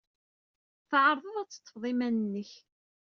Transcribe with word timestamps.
Tɛerḍeḍ 0.89 1.35
ad 1.37 1.49
teḍḍfeḍ 1.49 1.83
iman-nnek. 1.91 2.51